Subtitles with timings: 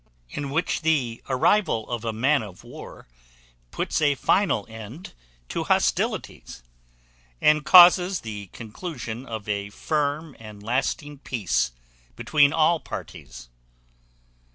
[0.31, 3.07] In which the arrival of a man of war
[3.69, 5.13] puts a final end
[5.49, 6.63] to hostilities,
[7.39, 11.71] and causes the conclusion of a firm and lasting peace
[12.15, 13.47] between all parties.